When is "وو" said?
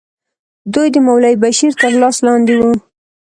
2.59-2.71